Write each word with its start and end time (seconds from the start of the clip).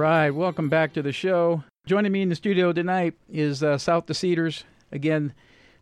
right, 0.00 0.30
welcome 0.30 0.70
back 0.70 0.94
to 0.94 1.02
the 1.02 1.12
show. 1.12 1.62
Joining 1.84 2.10
me 2.10 2.22
in 2.22 2.30
the 2.30 2.34
studio 2.34 2.72
tonight 2.72 3.12
is 3.28 3.62
uh, 3.62 3.76
South 3.76 4.06
to 4.06 4.14
Cedars. 4.14 4.64
Again, 4.90 5.34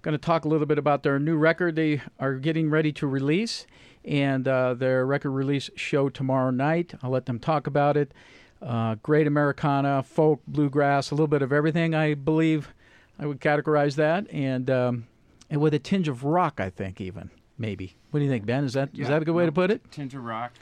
going 0.02 0.12
to 0.12 0.18
talk 0.18 0.44
a 0.44 0.48
little 0.48 0.66
bit 0.66 0.76
about 0.76 1.04
their 1.04 1.20
new 1.20 1.36
record 1.36 1.76
they 1.76 2.02
are 2.18 2.34
getting 2.34 2.68
ready 2.68 2.90
to 2.94 3.06
release 3.06 3.64
and 4.04 4.48
uh, 4.48 4.74
their 4.74 5.06
record 5.06 5.30
release 5.30 5.70
show 5.76 6.08
tomorrow 6.08 6.50
night. 6.50 6.94
I'll 7.00 7.10
let 7.10 7.26
them 7.26 7.38
talk 7.38 7.68
about 7.68 7.96
it. 7.96 8.12
Uh, 8.60 8.96
great 9.04 9.28
Americana, 9.28 10.02
folk, 10.02 10.42
bluegrass, 10.48 11.12
a 11.12 11.14
little 11.14 11.28
bit 11.28 11.42
of 11.42 11.52
everything, 11.52 11.94
I 11.94 12.14
believe 12.14 12.74
I 13.20 13.26
would 13.26 13.40
categorize 13.40 13.94
that. 13.94 14.26
And, 14.32 14.68
um, 14.68 15.06
and 15.48 15.60
with 15.60 15.74
a 15.74 15.78
tinge 15.78 16.08
of 16.08 16.24
rock, 16.24 16.58
I 16.58 16.70
think, 16.70 17.00
even, 17.00 17.30
maybe. 17.56 17.94
What 18.10 18.18
do 18.18 18.24
you 18.24 18.30
think, 18.32 18.46
Ben? 18.46 18.64
Is 18.64 18.72
that, 18.72 18.88
is 18.94 18.98
Yeah, 18.98 19.10
that 19.10 19.22
a 19.22 19.24
good 19.24 19.36
way 19.36 19.46
to 19.46 19.52
put 19.52 19.70
it? 19.70 19.88
Tinge 19.92 20.16
of 20.16 20.24
rock, 20.24 20.54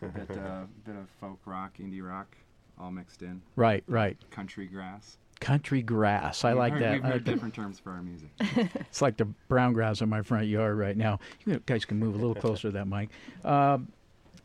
a 0.00 0.06
bit, 0.06 0.30
uh, 0.30 0.62
bit 0.86 0.96
of 0.96 1.10
folk 1.20 1.40
rock, 1.44 1.76
indie 1.78 2.02
rock, 2.02 2.34
all 2.80 2.90
mixed 2.90 3.22
in. 3.22 3.42
Right, 3.56 3.84
right. 3.86 4.16
Country 4.30 4.66
grass. 4.66 5.18
Country 5.40 5.82
grass. 5.82 6.44
I 6.44 6.50
We've 6.50 6.58
like 6.58 6.72
heard- 6.74 6.82
that. 6.82 6.92
We've 6.92 7.02
heard 7.04 7.24
different 7.24 7.54
terms 7.54 7.78
for 7.80 7.90
our 7.92 8.02
music. 8.02 8.28
It's 8.80 9.00
like 9.02 9.16
the 9.16 9.24
brown 9.48 9.72
grass 9.72 10.00
in 10.00 10.08
my 10.08 10.22
front 10.22 10.46
yard 10.48 10.76
right 10.78 10.96
now. 10.96 11.18
You 11.46 11.62
guys 11.66 11.84
can 11.84 11.98
move 11.98 12.14
a 12.14 12.18
little 12.18 12.34
closer 12.34 12.68
to 12.68 12.72
that 12.72 12.86
mic. 12.86 13.08
Um, 13.44 13.88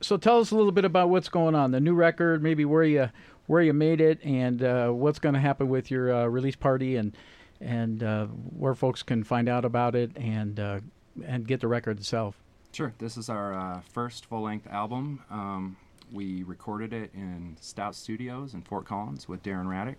so 0.01 0.17
tell 0.17 0.39
us 0.39 0.51
a 0.51 0.55
little 0.55 0.71
bit 0.71 0.85
about 0.85 1.09
what's 1.09 1.29
going 1.29 1.55
on. 1.55 1.71
The 1.71 1.79
new 1.79 1.93
record, 1.95 2.43
maybe 2.43 2.65
where 2.65 2.83
you 2.83 3.09
where 3.47 3.61
you 3.61 3.73
made 3.73 4.01
it, 4.01 4.19
and 4.23 4.63
uh, 4.63 4.89
what's 4.89 5.19
going 5.19 5.35
to 5.35 5.39
happen 5.41 5.69
with 5.69 5.91
your 5.91 6.13
uh, 6.13 6.25
release 6.27 6.55
party, 6.55 6.95
and 6.95 7.15
and 7.61 8.01
uh, 8.03 8.25
where 8.25 8.73
folks 8.75 9.03
can 9.03 9.23
find 9.23 9.47
out 9.49 9.65
about 9.65 9.95
it 9.95 10.11
and 10.15 10.59
uh, 10.59 10.79
and 11.25 11.47
get 11.47 11.59
the 11.61 11.67
record 11.67 11.97
itself. 11.99 12.37
Sure. 12.71 12.93
This 12.99 13.15
is 13.17 13.29
our 13.29 13.53
uh, 13.53 13.81
first 13.93 14.25
full 14.25 14.41
length 14.43 14.67
album. 14.67 15.21
Um, 15.29 15.77
we 16.11 16.43
recorded 16.43 16.93
it 16.93 17.11
in 17.13 17.57
Stout 17.61 17.95
Studios 17.95 18.53
in 18.53 18.61
Fort 18.61 18.85
Collins 18.85 19.27
with 19.27 19.43
Darren 19.43 19.65
Raddick. 19.65 19.95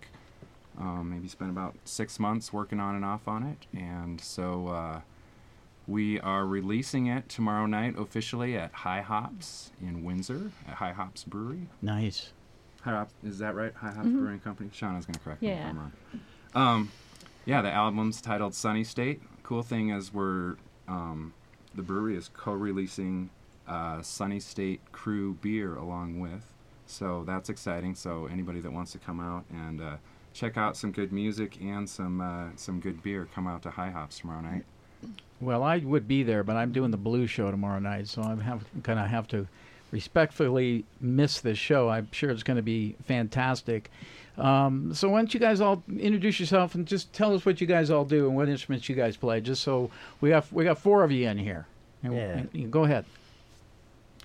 Um, 0.78 1.10
maybe 1.10 1.28
spent 1.28 1.50
about 1.50 1.74
six 1.84 2.18
months 2.20 2.52
working 2.52 2.80
on 2.80 2.94
and 2.94 3.04
off 3.04 3.26
on 3.28 3.42
it. 3.42 3.66
And 3.78 4.20
so 4.20 4.68
uh, 4.68 5.00
we 5.86 6.20
are 6.20 6.44
releasing 6.46 7.06
it 7.06 7.28
tomorrow 7.28 7.66
night 7.66 7.94
officially 7.98 8.56
at 8.56 8.72
High 8.72 9.00
Hops 9.00 9.72
in 9.80 10.04
Windsor, 10.04 10.50
at 10.68 10.74
High 10.74 10.92
Hops 10.92 11.24
Brewery. 11.24 11.68
Nice. 11.80 12.32
High 12.82 12.90
Hops, 12.92 13.14
is 13.24 13.38
that 13.38 13.54
right? 13.54 13.72
High 13.74 13.92
Hops 13.92 14.08
Brewing 14.08 14.40
Company? 14.40 14.68
Shauna's 14.72 15.06
going 15.06 15.14
to 15.14 15.20
correct 15.20 15.42
me 15.42 15.48
if 15.48 15.58
Yeah. 15.58 15.68
I'm 15.68 15.78
wrong. 15.78 15.92
Um, 16.54 16.92
yeah, 17.46 17.62
the 17.62 17.72
album's 17.72 18.20
titled 18.20 18.54
Sunny 18.54 18.84
State. 18.84 19.22
Cool 19.42 19.62
thing 19.62 19.90
is 19.90 20.12
we're 20.12 20.56
um, 20.88 21.32
the 21.74 21.82
brewery 21.82 22.16
is 22.16 22.28
co-releasing 22.34 23.30
uh, 23.68 24.02
Sunny 24.02 24.40
State 24.40 24.80
Crew 24.92 25.34
beer 25.42 25.76
along 25.76 26.20
with, 26.20 26.44
so 26.86 27.24
that's 27.26 27.48
exciting. 27.48 27.94
So 27.94 28.26
anybody 28.26 28.60
that 28.60 28.72
wants 28.72 28.92
to 28.92 28.98
come 28.98 29.20
out 29.20 29.44
and 29.50 29.80
uh, 29.80 29.96
check 30.32 30.56
out 30.56 30.76
some 30.76 30.92
good 30.92 31.12
music 31.12 31.58
and 31.60 31.88
some 31.88 32.20
uh, 32.20 32.48
some 32.56 32.80
good 32.80 33.02
beer, 33.02 33.28
come 33.34 33.46
out 33.46 33.62
to 33.62 33.70
High 33.70 33.90
Hops 33.90 34.18
tomorrow 34.20 34.40
night. 34.42 34.64
Well, 35.40 35.62
I 35.62 35.78
would 35.78 36.08
be 36.08 36.22
there, 36.22 36.42
but 36.42 36.56
I'm 36.56 36.72
doing 36.72 36.90
the 36.90 36.96
blues 36.96 37.30
show 37.30 37.50
tomorrow 37.50 37.78
night, 37.78 38.08
so 38.08 38.22
I'm 38.22 38.40
have, 38.40 38.64
going 38.82 38.96
to 38.98 39.06
have 39.06 39.28
to 39.28 39.46
respectfully 39.92 40.84
miss 41.00 41.40
this 41.40 41.58
show. 41.58 41.88
I'm 41.88 42.08
sure 42.12 42.30
it's 42.30 42.42
going 42.42 42.56
to 42.56 42.62
be 42.62 42.96
fantastic. 43.06 43.90
Um, 44.38 44.92
so 44.94 45.08
why 45.10 45.18
don't 45.18 45.32
you 45.32 45.40
guys 45.40 45.60
all 45.60 45.82
introduce 45.98 46.38
yourself 46.40 46.74
and 46.74 46.86
just 46.86 47.12
tell 47.12 47.34
us 47.34 47.44
what 47.46 47.60
you 47.60 47.66
guys 47.66 47.90
all 47.90 48.04
do 48.04 48.26
and 48.28 48.36
what 48.36 48.48
instruments 48.48 48.88
you 48.88 48.94
guys 48.94 49.16
play, 49.16 49.40
just 49.40 49.62
so 49.62 49.90
we 50.20 50.30
got 50.30 50.50
we 50.52 50.64
got 50.64 50.78
four 50.78 51.04
of 51.04 51.10
you 51.12 51.28
in 51.28 51.38
here. 51.38 51.66
And, 52.02 52.14
Yeah. 52.14 52.38
and 52.38 52.48
you 52.52 52.68
go 52.68 52.84
ahead. 52.84 53.04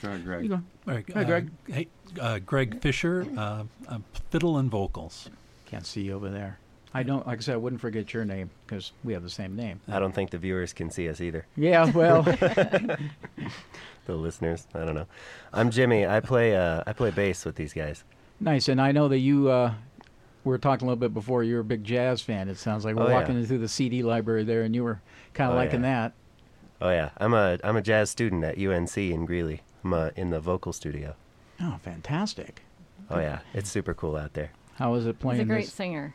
Go 0.02 0.18
Greg. 0.20 0.50
Go. 0.50 0.56
All 0.88 0.94
right, 0.94 1.06
Hi, 1.14 1.22
uh, 1.22 1.24
Greg. 1.24 1.52
Hey, 1.68 1.88
uh, 2.20 2.40
Greg 2.40 2.82
Fisher, 2.82 3.26
uh, 3.38 3.64
uh, 3.88 4.00
fiddle 4.30 4.58
and 4.58 4.70
vocals. 4.70 5.30
Can't 5.68 5.86
see 5.86 6.02
you 6.02 6.14
over 6.14 6.30
there. 6.30 6.58
I 6.94 7.04
don't. 7.04 7.26
Like 7.26 7.38
I 7.40 7.42
said, 7.42 7.54
I 7.54 7.58
wouldn't 7.58 7.82
forget 7.82 8.14
your 8.14 8.26
name 8.26 8.50
because 8.66 8.92
we 9.04 9.14
have 9.14 9.24
the 9.24 9.30
same 9.30 9.56
name. 9.56 9.80
I 9.88 10.00
don't 10.00 10.14
think 10.14 10.32
the 10.32 10.38
viewers 10.38 10.74
can 10.74 10.90
see 10.92 11.08
us 11.08 11.22
either. 11.22 11.46
Yeah. 11.56 11.90
Well. 11.92 12.24
The 14.08 14.16
listeners, 14.16 14.68
I 14.74 14.80
don't 14.80 14.96
know. 14.96 15.06
I'm 15.54 15.70
Jimmy. 15.70 16.08
I 16.08 16.22
play 16.22 16.56
uh, 16.56 16.82
I 16.88 16.94
play 16.94 17.12
bass 17.12 17.46
with 17.46 17.56
these 17.56 17.72
guys. 17.72 18.04
Nice, 18.40 18.68
and 18.68 18.82
I 18.82 18.92
know 18.92 19.08
that 19.08 19.20
you 19.20 19.48
uh, 19.50 19.74
we 20.44 20.50
were 20.50 20.58
talking 20.58 20.88
a 20.88 20.90
little 20.90 21.00
bit 21.00 21.14
before. 21.14 21.44
You're 21.44 21.60
a 21.60 21.64
big 21.64 21.84
jazz 21.84 22.20
fan. 22.20 22.50
It 22.50 22.58
sounds 22.58 22.84
like 22.84 22.96
we're 22.96 23.04
Oh, 23.04 23.08
yeah. 23.10 23.20
walking 23.20 23.46
through 23.46 23.60
the 23.60 23.68
CD 23.68 24.02
library 24.02 24.44
there, 24.44 24.64
and 24.64 24.74
you 24.74 24.84
were 24.84 25.00
kind 25.36 25.52
of 25.52 25.56
Oh, 25.56 25.60
liking 25.60 25.82
yeah. 25.84 26.08
that. 26.08 26.14
Oh 26.82 26.90
yeah, 26.90 27.12
I'm 27.20 27.36
a 27.36 27.60
I'm 27.64 27.76
a 27.78 27.82
jazz 27.84 28.10
student 28.10 28.44
at 28.44 28.58
UNC 28.58 28.98
in 28.98 29.26
Greeley. 29.26 29.62
I'm 29.84 29.94
uh, 29.94 30.10
in 30.16 30.30
the 30.30 30.40
vocal 30.40 30.74
studio. 30.74 31.16
Oh, 31.60 31.78
fantastic! 31.82 32.62
Oh 33.10 33.20
yeah, 33.20 33.40
it's 33.54 33.70
super 33.70 33.94
cool 33.94 34.16
out 34.16 34.34
there. 34.34 34.52
How 34.76 34.94
is 34.96 35.06
it 35.06 35.20
playing? 35.20 35.40
He's 35.40 35.44
a 35.44 35.48
great 35.48 35.66
this? 35.66 35.74
singer. 35.74 36.14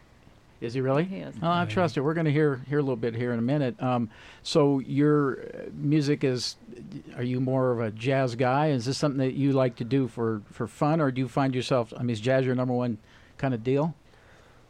Is 0.61 0.73
he 0.73 0.81
really? 0.81 1.05
He 1.05 1.17
is. 1.17 1.35
Oh, 1.43 1.51
I 1.51 1.67
trust 1.67 1.99
it. 1.99 2.01
We're 2.01 2.15
going 2.15 2.25
to 2.25 2.33
hear 2.33 2.63
hear 2.69 2.79
a 2.79 2.83
little 2.83 2.97
bit 2.97 3.15
here 3.15 3.33
in 3.33 3.39
a 3.39 3.43
minute. 3.43 3.81
Um, 3.83 4.09
so 4.43 4.79
your 4.81 5.41
uh, 5.41 5.69
music 5.75 6.25
is? 6.25 6.57
Are 7.17 7.23
you 7.23 7.41
more 7.41 7.73
of 7.73 7.81
a 7.81 7.91
jazz 7.91 8.35
guy? 8.35 8.69
Is 8.69 8.87
this 8.87 8.97
something 8.97 9.19
that 9.19 9.35
you 9.35 9.53
like 9.53 9.77
to 9.77 9.85
do 9.85 10.09
for 10.09 10.41
for 10.51 10.67
fun, 10.67 11.01
or 11.01 11.11
do 11.11 11.21
you 11.21 11.29
find 11.29 11.55
yourself? 11.55 11.93
I 11.97 12.01
mean, 12.01 12.11
is 12.11 12.21
jazz 12.21 12.47
your 12.47 12.55
number 12.55 12.73
one 12.73 12.99
kind 13.37 13.53
of 13.53 13.63
deal? 13.63 13.95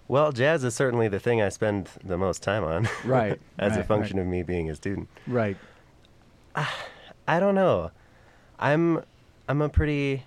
Well, 0.08 0.32
jazz 0.32 0.64
is 0.64 0.74
certainly 0.74 1.08
the 1.08 1.20
thing 1.20 1.40
I 1.40 1.48
spend 1.48 1.88
the 2.04 2.18
most 2.18 2.42
time 2.42 2.64
on. 2.64 2.88
Right, 3.04 3.40
as 3.58 3.76
a 3.76 3.84
function 3.84 4.16
right. 4.16 4.24
of 4.24 4.28
me 4.28 4.42
being 4.42 4.68
a 4.70 4.74
student. 4.74 5.08
Right. 5.26 5.56
I 7.28 7.40
don't 7.40 7.54
know. 7.54 7.90
I'm 8.58 9.02
I'm 9.48 9.62
a 9.62 9.68
pretty 9.68 10.24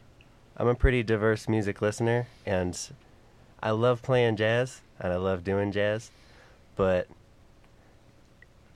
I'm 0.58 0.68
a 0.68 0.76
pretty 0.76 1.04
diverse 1.04 1.48
music 1.48 1.82
listener 1.82 2.28
and 2.46 2.78
I 3.62 3.72
love 3.72 4.02
playing 4.02 4.36
jazz 4.38 4.82
and 5.00 5.12
I 5.14 5.18
love 5.18 5.44
doing 5.44 5.72
jazz, 5.72 6.12
but 6.76 7.08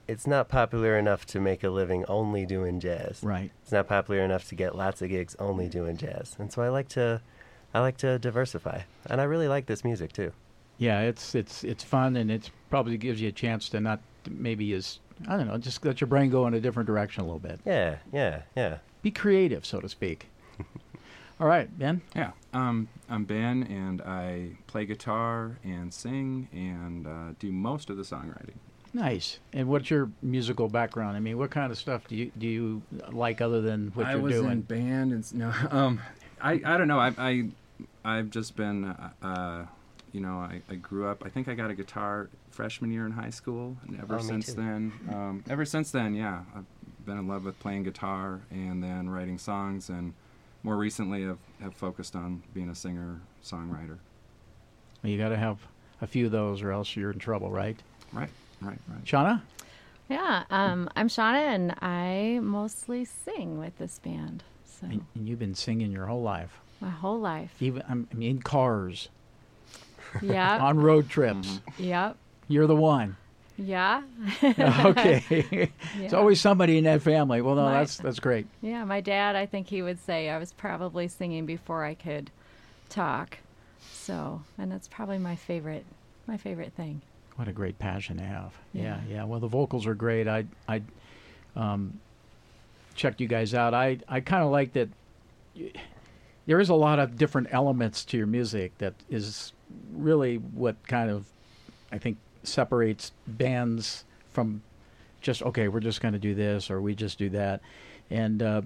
it's 0.08 0.28
not 0.28 0.50
popular 0.50 0.98
enough 0.98 1.26
to 1.28 1.40
make 1.40 1.64
a 1.64 1.70
living 1.70 2.04
only 2.06 2.46
doing 2.46 2.80
jazz. 2.80 3.22
Right. 3.24 3.52
It's 3.62 3.72
not 3.72 3.88
popular 3.88 4.22
enough 4.22 4.48
to 4.50 4.56
get 4.56 4.76
lots 4.76 5.02
of 5.02 5.10
gigs 5.10 5.36
only 5.40 5.70
doing 5.70 5.98
jazz. 5.98 6.36
And 6.40 6.52
so 6.52 6.62
I 6.62 6.70
like 6.70 6.90
to 6.90 7.22
I 7.74 7.80
like 7.80 7.98
to 7.98 8.20
diversify. 8.20 8.82
And 9.10 9.20
I 9.20 9.24
really 9.24 9.48
like 9.48 9.66
this 9.66 9.84
music 9.84 10.14
too. 10.14 10.32
Yeah, 10.78 11.02
it's 11.02 11.36
it's 11.36 11.64
it's 11.64 11.84
fun, 11.84 12.16
and 12.16 12.32
it 12.32 12.50
probably 12.70 12.98
gives 12.98 13.22
you 13.22 13.30
a 13.30 13.32
chance 13.32 13.70
to 13.70 13.80
not 13.80 14.02
maybe 14.30 14.74
as 14.74 15.00
I 15.28 15.38
don't 15.38 15.48
know, 15.48 15.58
just 15.58 15.86
let 15.86 16.02
your 16.02 16.08
brain 16.08 16.30
go 16.30 16.48
in 16.48 16.54
a 16.54 16.60
different 16.60 16.88
direction 16.88 17.22
a 17.22 17.26
little 17.26 17.40
bit. 17.40 17.60
Yeah, 17.66 17.98
yeah, 18.12 18.42
yeah. 18.56 18.78
Be 19.04 19.12
creative, 19.12 19.66
so 19.66 19.80
to 19.80 19.90
speak. 19.90 20.30
All 21.40 21.46
right, 21.48 21.78
Ben. 21.78 22.02
Yeah, 22.16 22.32
um, 22.54 22.88
I'm 23.10 23.26
Ben, 23.26 23.64
and 23.64 24.02
I 24.02 24.52
play 24.66 24.86
guitar 24.86 25.58
and 25.64 25.94
sing 25.94 26.48
and 26.52 27.06
uh, 27.06 27.34
do 27.38 27.52
most 27.52 27.90
of 27.90 27.98
the 27.98 28.04
songwriting. 28.04 28.56
Nice. 28.94 29.40
And 29.52 29.68
what's 29.68 29.90
your 29.90 30.10
musical 30.22 30.70
background? 30.70 31.18
I 31.18 31.20
mean, 31.20 31.38
what 31.38 31.52
kind 31.52 31.72
of 31.72 31.78
stuff 31.78 32.08
do 32.08 32.16
you 32.16 32.32
do 32.38 32.48
you 32.48 32.82
like 33.12 33.42
other 33.42 33.60
than 33.60 33.92
what 33.94 34.06
I 34.06 34.12
you're 34.12 34.22
doing? 34.22 34.34
I 34.34 34.38
was 34.38 34.42
doing? 34.46 34.52
in 34.52 34.62
band 34.62 35.12
and 35.12 35.34
no, 35.36 35.54
um, 35.72 36.00
I 36.42 36.62
I 36.64 36.78
don't 36.78 36.88
know. 36.88 37.00
I 37.00 37.14
I 37.18 37.50
I've 38.06 38.30
just 38.30 38.56
been, 38.56 38.86
uh, 38.86 39.10
uh, 39.22 39.66
you 40.12 40.22
know, 40.22 40.36
I, 40.36 40.62
I 40.70 40.76
grew 40.76 41.08
up. 41.08 41.24
I 41.26 41.30
think 41.30 41.48
I 41.48 41.56
got 41.56 41.72
a 41.72 41.74
guitar 41.74 42.30
freshman 42.52 42.92
year 42.92 43.06
in 43.06 43.12
high 43.12 43.32
school, 43.32 43.76
and 43.88 44.00
ever 44.00 44.16
Oh, 44.16 44.20
since 44.20 44.54
then, 44.54 44.94
um, 45.10 45.44
ever 45.50 45.66
since 45.66 45.90
then, 45.92 46.14
yeah, 46.14 46.44
I've 46.56 46.66
been 47.06 47.18
in 47.18 47.28
love 47.28 47.46
with 47.46 47.60
playing 47.60 47.84
guitar 47.84 48.40
and 48.52 48.84
then 48.84 49.10
writing 49.10 49.38
songs, 49.38 49.90
and 49.90 50.14
more 50.64 50.78
recently, 50.78 51.26
I've 51.28 51.38
have 51.62 51.74
focused 51.76 52.16
on 52.16 52.44
being 52.54 52.70
a 52.70 52.76
singer 52.76 53.20
songwriter. 53.44 53.98
You 55.04 55.18
got 55.18 55.30
to 55.30 55.38
have 55.38 55.58
a 56.02 56.08
few 56.08 56.26
of 56.28 56.32
those, 56.32 56.62
or 56.62 56.72
else 56.72 56.96
you're 56.96 57.12
in 57.12 57.20
trouble, 57.20 57.52
right? 57.52 57.78
Right, 58.14 58.30
right, 58.62 58.78
right. 58.88 59.04
Shauna. 59.04 59.42
Yeah, 60.10 60.44
um, 60.50 60.90
I'm 60.96 61.08
Shauna, 61.10 61.36
and 61.54 61.72
I 61.82 62.40
mostly 62.42 63.04
sing 63.06 63.58
with 63.60 63.78
this 63.78 64.00
band. 64.00 64.44
So 64.66 64.88
And, 64.88 65.06
and 65.16 65.28
you've 65.28 65.40
been 65.40 65.56
singing 65.56 65.92
your 65.92 66.06
whole 66.08 66.22
life, 66.22 66.60
my 66.82 66.90
whole 66.90 67.20
life. 67.20 67.54
even 67.60 67.82
I'm- 67.84 68.08
I 68.12 68.16
mean, 68.16 68.30
in 68.38 68.42
cars, 68.42 69.10
Yeah. 70.22 70.58
on 70.62 70.78
road 70.80 71.10
trips. 71.10 71.60
Yep. 71.78 72.18
You're 72.48 72.68
the 72.68 72.76
one. 72.76 73.16
Yeah. 73.58 74.02
okay. 74.44 75.70
It's 76.00 76.14
always 76.14 76.42
somebody 76.42 76.78
in 76.78 76.84
that 76.86 77.02
family. 77.02 77.42
Well, 77.42 77.56
no, 77.56 77.64
My- 77.66 77.80
that's 77.80 77.98
that's 77.98 78.20
great. 78.20 78.48
Yeah, 78.62 78.84
my 78.84 79.00
dad, 79.02 79.36
I 79.36 79.46
think 79.46 79.68
he 79.68 79.82
would 79.82 80.00
say 80.00 80.30
I 80.30 80.38
was 80.38 80.52
probably 80.54 81.08
singing 81.08 81.46
before 81.46 81.84
I 81.86 81.94
could 81.94 82.32
talk. 82.90 83.38
So, 83.92 84.42
and 84.58 84.72
that's 84.72 84.88
probably 84.88 85.18
my 85.20 85.36
favorite, 85.36 85.86
my 86.28 86.38
favorite 86.38 86.74
thing. 86.74 87.02
What 87.36 87.48
a 87.48 87.52
great 87.54 87.80
passion 87.80 88.18
to 88.18 88.24
have. 88.24 88.54
Yeah, 88.74 88.82
Yeah. 88.84 89.00
yeah. 89.10 89.24
Well, 89.24 89.40
the 89.40 89.48
vocals 89.48 89.86
are 89.88 89.96
great. 89.96 90.28
I 90.28 90.46
I 90.68 90.82
um, 91.56 92.00
checked 92.96 93.22
you 93.22 93.28
guys 93.28 93.54
out. 93.54 93.74
I 93.74 94.00
I 94.08 94.20
kind 94.20 94.44
of 94.44 94.52
like 94.52 94.74
that. 94.74 94.90
There 96.46 96.60
is 96.60 96.70
a 96.70 96.76
lot 96.76 97.00
of 97.00 97.18
different 97.18 97.48
elements 97.52 98.04
to 98.06 98.18
your 98.18 98.28
music 98.28 98.78
that 98.80 98.94
is 99.10 99.54
really 99.94 100.36
what 100.38 100.76
kind 100.88 101.10
of 101.10 101.26
I 101.92 101.98
think 102.00 102.18
separates 102.44 103.12
bands 103.28 104.06
from 104.30 104.62
just 105.22 105.42
okay, 105.44 105.68
we're 105.68 105.80
just 105.80 106.02
going 106.02 106.14
to 106.14 106.20
do 106.20 106.36
this 106.36 106.70
or 106.70 106.82
we 106.82 106.96
just 106.96 107.18
do 107.18 107.30
that, 107.30 107.62
and 108.12 108.44
uh, 108.44 108.62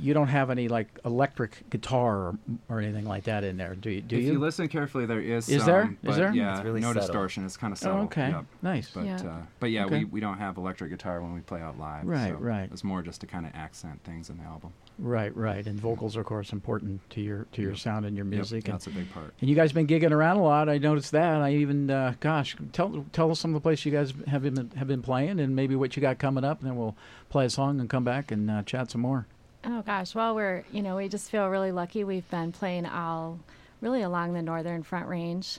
you 0.00 0.14
don't 0.14 0.28
have 0.28 0.48
any 0.50 0.68
like 0.68 0.88
electric 1.04 1.68
guitar 1.70 2.16
or, 2.16 2.38
or 2.68 2.80
anything 2.80 3.04
like 3.04 3.24
that 3.24 3.44
in 3.44 3.56
there, 3.56 3.74
do 3.74 3.90
you? 3.90 4.00
Do 4.00 4.16
if 4.16 4.24
you? 4.24 4.32
you 4.32 4.38
listen 4.38 4.68
carefully, 4.68 5.06
there 5.06 5.20
is. 5.20 5.48
Is 5.48 5.58
some, 5.62 5.66
there? 5.66 5.96
Is 6.10 6.16
there? 6.16 6.32
Yeah, 6.32 6.56
It's 6.56 6.64
really 6.64 6.80
no 6.80 6.88
subtle. 6.88 7.02
distortion. 7.02 7.44
It's 7.44 7.56
kind 7.56 7.72
of 7.72 7.78
subtle. 7.78 7.98
oh, 7.98 8.08
subtle. 8.08 8.22
okay, 8.22 8.30
Yep. 8.36 8.44
nice. 8.62 8.90
But 8.90 9.04
Yeah. 9.04 9.16
uh, 9.20 9.42
but 9.58 9.70
yeah, 9.70 9.84
Okay. 9.86 9.98
we, 10.00 10.04
we 10.06 10.20
don't 10.20 10.38
have 10.38 10.56
electric 10.56 10.90
guitar 10.90 11.20
when 11.20 11.34
we 11.34 11.40
play 11.40 11.60
out 11.60 11.78
live. 11.78 12.06
Right, 12.06 12.30
so 12.32 12.36
right. 12.38 12.68
It's 12.72 12.84
more 12.84 13.02
just 13.02 13.20
to 13.22 13.26
kind 13.26 13.44
of 13.46 13.52
accent 13.54 14.00
things 14.04 14.30
in 14.30 14.38
the 14.38 14.44
album. 14.44 14.72
Right, 14.98 15.34
right, 15.34 15.66
and 15.66 15.80
vocals, 15.80 16.14
are, 16.16 16.20
of 16.20 16.26
course, 16.26 16.52
important 16.52 17.00
to 17.10 17.22
your 17.22 17.46
to 17.52 17.62
your 17.62 17.70
Yep. 17.70 17.78
sound 17.80 18.06
and 18.06 18.16
your 18.16 18.26
Yep, 18.26 18.34
music. 18.34 18.64
and, 18.66 18.74
that's 18.74 18.86
a 18.86 18.90
big 18.90 19.10
part. 19.12 19.32
and 19.40 19.48
you 19.48 19.56
guys 19.56 19.72
been 19.72 19.86
gigging 19.86 20.10
around 20.12 20.36
a 20.36 20.42
lot. 20.42 20.68
I 20.68 20.76
noticed 20.78 21.12
that. 21.12 21.40
I 21.40 21.54
even, 21.54 21.90
uh, 21.90 22.14
gosh, 22.20 22.54
tell 22.72 23.06
tell 23.12 23.30
us 23.30 23.40
some 23.40 23.50
of 23.50 23.54
the 23.54 23.60
places 23.62 23.86
you 23.86 23.92
guys 23.92 24.12
have 24.26 24.42
been 24.42 24.70
have 24.76 24.88
been 24.88 25.00
playing, 25.02 25.40
and 25.40 25.56
maybe 25.56 25.74
what 25.74 25.96
you 25.96 26.02
got 26.02 26.18
coming 26.18 26.44
up, 26.44 26.60
and 26.60 26.68
then 26.68 26.76
we'll 26.76 26.96
play 27.30 27.46
a 27.46 27.50
song 27.50 27.80
and 27.80 27.88
come 27.88 28.04
back 28.04 28.30
and 28.30 28.50
uh, 28.50 28.62
chat 28.62 28.90
some 28.90 29.00
more. 29.00 29.26
Oh 29.64 29.82
gosh, 29.82 30.14
well 30.14 30.34
we're 30.34 30.64
you 30.72 30.82
know 30.82 30.96
we 30.96 31.08
just 31.08 31.30
feel 31.30 31.48
really 31.48 31.72
lucky. 31.72 32.04
We've 32.04 32.28
been 32.30 32.52
playing 32.52 32.84
all 32.84 33.38
really 33.80 34.02
along 34.02 34.34
the 34.34 34.42
northern 34.42 34.82
Front 34.82 35.08
Range 35.08 35.58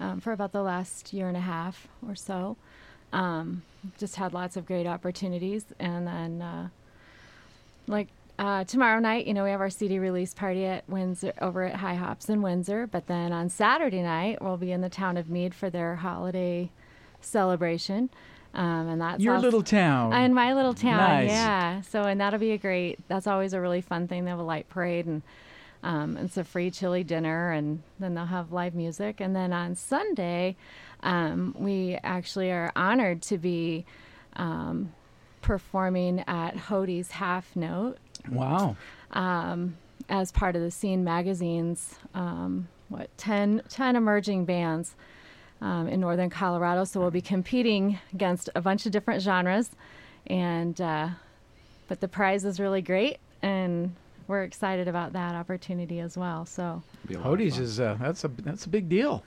um, 0.00 0.20
for 0.20 0.32
about 0.32 0.52
the 0.52 0.62
last 0.62 1.12
year 1.12 1.28
and 1.28 1.36
a 1.36 1.40
half 1.40 1.86
or 2.06 2.16
so. 2.16 2.56
Um, 3.12 3.62
just 3.98 4.16
had 4.16 4.32
lots 4.32 4.56
of 4.56 4.66
great 4.66 4.86
opportunities, 4.86 5.64
and 5.78 6.06
then 6.06 6.42
uh, 6.42 6.68
like 7.86 8.08
uh, 8.40 8.64
tomorrow 8.64 8.98
night, 9.00 9.26
you 9.26 9.34
know, 9.34 9.44
we 9.44 9.50
have 9.50 9.60
our 9.60 9.68
CD 9.68 9.98
release 9.98 10.32
party 10.32 10.64
at 10.64 10.88
Windsor 10.88 11.34
over 11.42 11.64
at 11.64 11.76
High 11.76 11.96
Hops 11.96 12.30
in 12.30 12.40
Windsor. 12.40 12.86
But 12.86 13.06
then 13.06 13.32
on 13.32 13.50
Saturday 13.50 14.00
night, 14.00 14.40
we'll 14.40 14.56
be 14.56 14.72
in 14.72 14.80
the 14.80 14.88
town 14.88 15.18
of 15.18 15.28
Mead 15.28 15.54
for 15.54 15.68
their 15.68 15.96
holiday 15.96 16.70
celebration, 17.20 18.08
um, 18.54 18.88
and 18.88 19.00
that's 19.00 19.22
Your 19.22 19.34
also- 19.34 19.44
little 19.46 19.62
town. 19.62 20.12
in 20.12 20.34
my 20.34 20.54
little 20.54 20.74
town, 20.74 20.96
Nice. 20.98 21.30
yeah. 21.30 21.80
So, 21.82 22.02
and 22.02 22.20
that'll 22.20 22.40
be 22.40 22.52
a 22.52 22.58
great. 22.58 22.98
That's 23.08 23.26
always 23.26 23.52
a 23.52 23.60
really 23.60 23.80
fun 23.80 24.08
thing. 24.08 24.24
They 24.24 24.30
have 24.30 24.38
a 24.40 24.42
light 24.44 24.68
parade 24.68 25.06
and 25.06 25.22
um, 25.82 26.16
it's 26.18 26.36
a 26.36 26.44
free 26.44 26.70
chili 26.70 27.04
dinner, 27.04 27.52
and 27.52 27.82
then 27.98 28.14
they'll 28.14 28.26
have 28.26 28.52
live 28.52 28.74
music. 28.74 29.20
And 29.20 29.34
then 29.34 29.52
on 29.52 29.74
Sunday, 29.74 30.56
um, 31.02 31.54
we 31.58 31.98
actually 32.02 32.50
are 32.50 32.70
honored 32.76 33.22
to 33.22 33.38
be 33.38 33.86
um, 34.36 34.92
performing 35.42 36.22
at 36.26 36.54
Hodi's 36.56 37.12
Half 37.12 37.56
Note 37.56 37.96
wow. 38.30 38.76
um, 39.12 39.76
as 40.08 40.30
part 40.32 40.54
of 40.54 40.62
the 40.62 40.70
Scene 40.70 41.02
Magazine's 41.02 41.96
um, 42.14 42.68
what 42.90 43.08
10, 43.16 43.62
10 43.68 43.96
emerging 43.96 44.44
bands 44.44 44.94
um, 45.60 45.88
in 45.88 46.00
northern 46.00 46.30
Colorado. 46.30 46.84
So 46.84 47.00
we'll 47.00 47.10
be 47.10 47.20
competing 47.20 47.98
against 48.12 48.48
a 48.54 48.60
bunch 48.60 48.86
of 48.86 48.92
different 48.92 49.22
genres, 49.22 49.70
and 50.26 50.80
uh, 50.80 51.08
but 51.88 52.00
the 52.00 52.08
prize 52.08 52.44
is 52.44 52.60
really 52.60 52.82
great, 52.82 53.18
and 53.42 53.94
we're 54.26 54.44
excited 54.44 54.86
about 54.88 55.12
that 55.14 55.34
opportunity 55.34 56.00
as 56.00 56.16
well. 56.16 56.46
So 56.46 56.82
Be 57.06 57.14
a 57.14 57.18
lot 57.18 57.26
of 57.26 57.38
Hodi's 57.38 57.54
fun. 57.56 57.64
is 57.64 57.80
uh, 57.80 57.96
that's 58.00 58.24
a 58.24 58.28
that's 58.28 58.66
a 58.66 58.68
big 58.68 58.88
deal. 58.88 59.24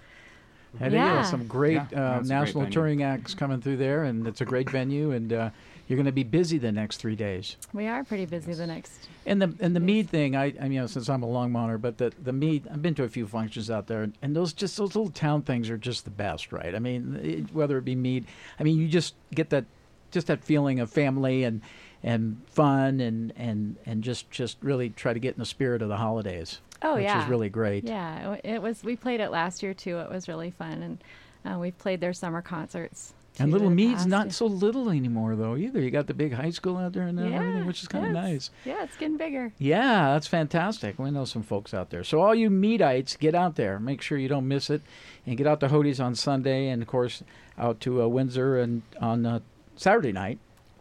And 0.80 0.94
Yeah. 0.94 1.06
yeah, 1.06 1.22
some 1.22 1.46
great 1.46 1.74
Yeah, 1.74 1.82
uh, 1.82 1.86
yeah, 2.00 2.20
it's 2.20 2.30
a 2.30 2.34
great 2.34 2.40
national 2.40 2.70
touring 2.72 3.04
acts 3.04 3.34
coming 3.36 3.62
through 3.62 3.78
there, 3.78 4.06
and 4.06 4.28
it's 4.28 4.42
a 4.42 4.46
great 4.46 4.70
venue, 4.70 5.12
and 5.12 5.32
uh, 5.32 5.50
you're 5.88 5.98
going 5.98 6.06
to 6.06 6.12
be 6.12 6.24
busy 6.24 6.58
the 6.58 6.72
next 6.72 6.98
three 6.98 7.16
days. 7.16 7.58
we 7.74 7.88
are 7.88 8.04
pretty 8.04 8.26
busy 8.26 8.54
the 8.54 8.68
next. 8.68 9.08
And 9.26 9.42
the 9.42 9.54
and 9.60 9.76
the 9.76 9.80
mead 9.80 10.10
thing, 10.10 10.36
I, 10.36 10.46
I 10.46 10.64
mean, 10.64 10.74
you 10.74 10.82
know, 10.82 10.88
since 10.88 11.10
I'm 11.10 11.24
a 11.24 11.28
long 11.28 11.52
Longmonter, 11.52 11.82
but 11.82 11.98
the 11.98 12.14
the 12.22 12.34
mead, 12.34 12.68
I've 12.72 12.82
been 12.82 12.96
to 12.96 13.04
a 13.04 13.10
few 13.10 13.28
functions 13.28 13.70
out 13.70 13.88
there, 13.88 14.10
and 14.22 14.36
those 14.36 14.54
just 14.54 14.78
those 14.78 14.96
little 14.96 15.12
town 15.12 15.42
things 15.42 15.70
are 15.70 15.78
just 15.78 16.06
the 16.06 16.12
best, 16.12 16.52
right? 16.52 16.74
I 16.74 16.80
mean, 16.80 17.20
it, 17.22 17.54
whether 17.54 17.78
it 17.78 17.86
be 17.86 17.96
mead, 17.96 18.26
I 18.60 18.64
mean, 18.64 18.78
you 18.78 18.88
just 18.88 19.16
get 19.34 19.50
that 19.50 19.66
just 20.12 20.28
that 20.28 20.44
feeling 20.44 20.80
of 20.80 20.90
family 20.90 21.44
and 21.44 21.62
and 22.04 22.42
fun 22.48 23.00
and 23.00 23.34
and 23.36 23.78
and 23.86 24.04
just 24.04 24.30
just 24.30 24.58
really 24.62 24.90
try 24.90 25.14
to 25.14 25.20
get 25.20 25.36
in 25.36 25.40
the 25.40 25.46
spirit 25.46 25.82
of 25.82 25.90
the 25.90 25.98
holidays. 25.98 26.60
Oh 26.82 26.96
which 26.96 27.04
yeah, 27.04 27.18
which 27.18 27.26
is 27.26 27.30
really 27.30 27.50
great. 27.50 27.86
Yeah, 27.86 28.34
it, 28.34 28.42
it 28.44 28.62
was. 28.62 28.84
We 28.84 28.96
played 28.96 29.20
it 29.20 29.30
last 29.32 29.64
year 29.64 29.74
too. 29.74 30.00
It 30.00 30.10
was 30.10 30.28
really 30.28 30.52
fun, 30.52 30.84
and 30.84 31.04
uh, 31.46 31.60
we've 31.60 31.78
played 31.78 32.02
their 32.02 32.14
summer 32.14 32.42
concerts. 32.42 33.14
And 33.40 33.52
Little 33.52 33.70
Mead's 33.70 34.06
not 34.06 34.32
so 34.32 34.46
little 34.46 34.90
anymore, 34.90 35.36
though, 35.36 35.56
either. 35.56 35.82
You 35.82 35.90
got 35.90 36.06
the 36.06 36.14
big 36.14 36.34
high 36.34 36.52
school 36.52 36.78
out 36.78 36.94
there 36.94 37.04
and 37.04 37.20
and 37.20 37.34
everything, 37.34 37.66
which 37.66 37.82
is 37.82 37.88
kind 37.88 38.06
of 38.06 38.12
nice. 38.12 38.52
Yeah, 38.64 38.84
it's 38.84 38.96
getting 38.96 39.18
bigger. 39.18 39.54
Yeah, 39.58 40.14
that's 40.14 40.28
fantastic. 40.28 41.00
We 41.00 41.10
know 41.10 41.26
some 41.26 41.42
folks 41.42 41.74
out 41.74 41.90
there. 41.90 42.04
So, 42.04 42.22
all 42.22 42.36
you 42.36 42.50
Meadites, 42.50 43.18
get 43.18 43.34
out 43.34 43.56
there. 43.56 43.80
Make 43.80 44.02
sure 44.02 44.18
you 44.18 44.28
don't 44.28 44.48
miss 44.48 44.70
it. 44.70 44.82
And 45.26 45.38
get 45.38 45.48
out 45.48 45.60
to 45.62 45.68
Hodi's 45.68 46.00
on 46.00 46.14
Sunday, 46.16 46.68
and 46.68 46.82
of 46.82 46.88
course, 46.88 47.24
out 47.58 47.80
to 47.82 48.04
uh, 48.04 48.08
Windsor 48.08 48.60
and 48.60 48.84
on 49.02 49.26
uh, 49.26 49.40
Saturday 49.76 50.12
night. 50.12 50.38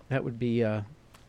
That 0.09 0.25
would 0.25 0.39
be. 0.39 0.63
Uh, 0.63 0.83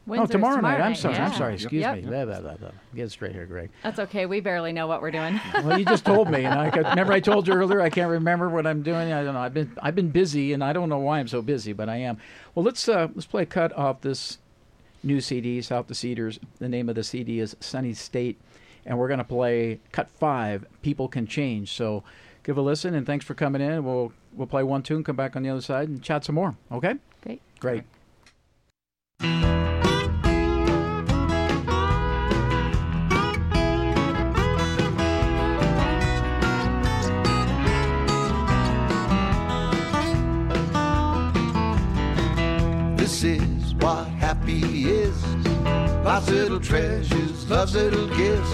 oh, 0.07 0.11
Windsor's 0.11 0.29
tomorrow, 0.31 0.61
night. 0.61 0.81
I'm 0.81 0.95
sorry. 0.95 1.15
I'm 1.15 1.33
sorry. 1.33 1.53
Excuse 1.53 1.81
Yep. 1.81 1.95
me. 1.95 2.01
Blah, 2.01 2.25
blah, 2.25 2.41
blah, 2.41 2.55
blah. 2.55 2.71
Get 2.95 3.11
straight 3.11 3.31
here, 3.33 3.45
Greg. 3.45 3.69
That's 3.83 3.99
okay. 3.99 4.25
We 4.25 4.39
barely 4.41 4.73
know 4.73 4.87
what 4.87 5.01
we're 5.01 5.11
doing. 5.11 5.39
Well, 5.63 5.79
you 5.79 5.85
just 5.85 6.03
told 6.05 6.29
me, 6.29 6.43
and 6.43 6.59
I 6.59 6.69
could, 6.69 6.85
remember 6.85 7.13
I 7.13 7.19
told 7.21 7.47
you 7.47 7.53
earlier. 7.53 7.79
I 7.79 7.89
can't 7.89 8.09
remember 8.11 8.49
what 8.49 8.67
I'm 8.67 8.81
doing. 8.81 9.13
I 9.13 9.23
don't 9.23 9.33
know. 9.33 9.39
I've 9.39 9.53
been 9.53 9.71
I've 9.81 9.95
been 9.95 10.09
busy, 10.09 10.51
and 10.51 10.63
I 10.63 10.73
don't 10.73 10.89
know 10.89 10.97
why 10.97 11.19
I'm 11.19 11.27
so 11.27 11.41
busy, 11.41 11.71
but 11.73 11.87
I 11.89 11.97
am. 11.97 12.17
Well, 12.53 12.65
let's 12.65 12.87
uh, 12.89 13.07
let's 13.15 13.25
play 13.27 13.43
a 13.43 13.45
cut 13.45 13.71
off 13.77 14.01
this 14.01 14.39
new 15.03 15.21
CD, 15.21 15.61
South 15.61 15.87
to 15.87 15.95
Cedars. 15.95 16.39
The 16.59 16.67
name 16.67 16.89
of 16.89 16.95
the 16.95 17.03
CD 17.03 17.39
is 17.39 17.55
Sunny 17.61 17.93
State, 17.93 18.39
and 18.85 18.97
we're 18.97 19.07
gonna 19.07 19.23
play 19.23 19.79
cut 19.91 20.09
five. 20.09 20.65
People 20.81 21.07
can 21.07 21.27
change. 21.27 21.71
So, 21.71 22.03
give 22.43 22.57
a 22.57 22.61
listen, 22.61 22.93
and 22.93 23.05
thanks 23.05 23.23
for 23.25 23.35
coming 23.35 23.61
in. 23.61 23.85
We'll 23.85 24.11
we'll 24.33 24.47
play 24.47 24.63
one 24.63 24.83
tune, 24.83 25.03
come 25.03 25.15
back 25.15 25.35
on 25.35 25.43
the 25.43 25.49
other 25.49 25.61
side, 25.61 25.87
and 25.87 26.01
chat 26.01 26.25
some 26.25 26.35
more. 26.35 26.55
Okay? 26.71 26.95
Great. 27.21 27.41
Great. 27.59 27.83
This 29.19 29.62
is. 44.85 45.23
Life's 46.03 46.29
little 46.29 46.59
treasures, 46.59 47.49
love's 47.49 47.75
little 47.75 48.07
gifts. 48.07 48.53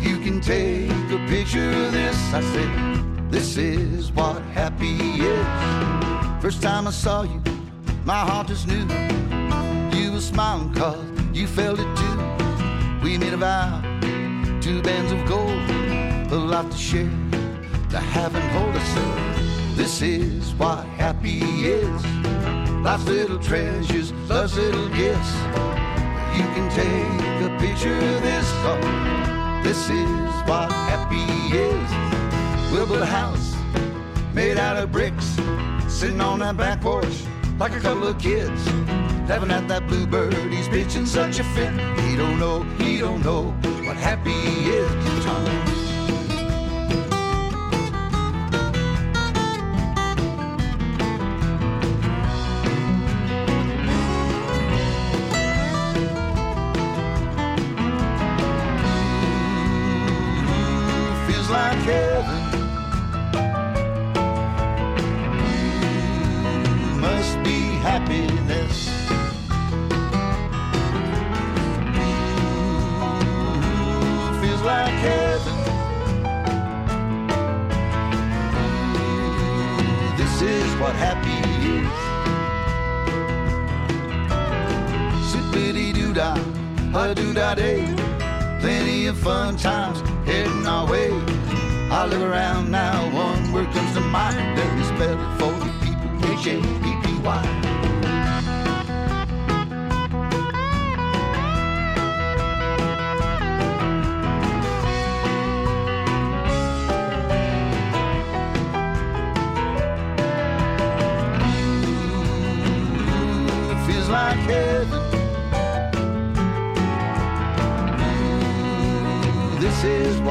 You 0.00 0.18
can 0.18 0.40
take 0.40 0.90
a 1.10 1.24
picture 1.28 1.70
of 1.70 1.92
this. 1.92 2.16
I 2.34 2.40
said, 2.40 3.30
This 3.30 3.56
is 3.56 4.12
what 4.12 4.42
happy 4.54 4.96
is. 5.20 6.42
First 6.42 6.62
time 6.62 6.86
I 6.86 6.90
saw 6.90 7.22
you, 7.22 7.42
my 8.04 8.18
heart 8.18 8.48
just 8.48 8.66
knew 8.66 8.86
you 9.96 10.12
were 10.12 10.20
smiling 10.20 10.72
cause 10.74 11.04
you 11.32 11.46
felt 11.46 11.78
it 11.80 11.96
too. 11.96 13.02
We 13.02 13.16
made 13.18 13.32
a 13.32 13.38
vow, 13.38 13.80
two 14.60 14.82
bands 14.82 15.12
of 15.12 15.24
gold, 15.26 15.50
a 16.32 16.36
life 16.36 16.70
to 16.70 16.76
share, 16.76 17.10
to 17.90 17.98
have 17.98 18.34
and 18.34 18.44
hold 18.52 18.74
us. 18.76 19.76
This 19.76 20.02
is 20.02 20.52
what 20.54 20.84
happy 20.84 21.40
is. 21.64 22.31
Life's 22.82 23.04
little 23.04 23.38
treasures, 23.38 24.12
love's 24.28 24.56
little 24.56 24.88
gifts. 24.88 25.32
You 26.34 26.46
can 26.52 26.68
take 26.70 27.48
a 27.48 27.56
picture 27.60 27.94
of 27.94 28.22
this. 28.22 28.44
Oh, 28.64 29.60
this 29.62 29.88
is 29.88 30.48
what 30.48 30.68
happy 30.90 31.22
is. 31.56 32.72
We'll 32.72 32.88
build 32.88 33.02
a 33.02 33.06
house 33.06 33.54
made 34.34 34.58
out 34.58 34.76
of 34.76 34.90
bricks, 34.90 35.26
sitting 35.88 36.20
on 36.20 36.40
that 36.40 36.56
back 36.56 36.80
porch 36.80 37.22
like 37.56 37.72
a 37.72 37.80
couple 37.80 38.08
of 38.08 38.18
kids. 38.18 38.66
Laughing 39.28 39.52
at 39.52 39.68
that 39.68 39.86
bluebird, 39.86 40.34
he's 40.50 40.66
pitching 40.66 41.06
such 41.06 41.38
a 41.38 41.44
fit. 41.44 41.70
He 42.00 42.16
don't 42.16 42.40
know, 42.40 42.64
he 42.78 42.98
don't 42.98 43.24
know 43.24 43.52
what 43.86 43.96
happy 43.96 44.32
is. 44.32 45.11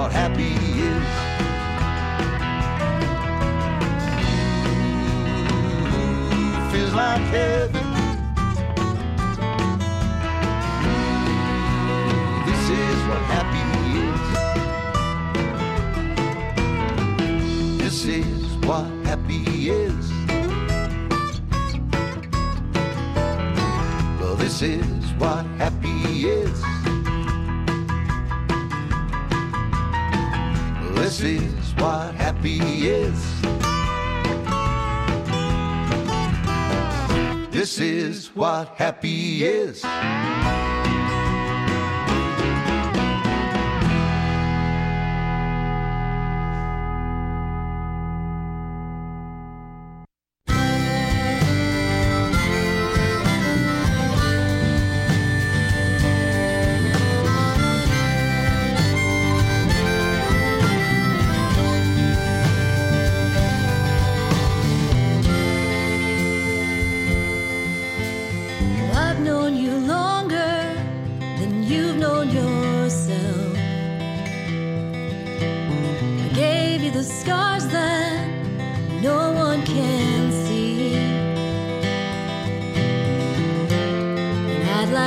happy 0.09 0.60
is. 33.01 33.41
This 37.51 37.79
is 37.79 38.27
what 38.35 38.69
happy 38.77 39.43
is. 39.43 39.83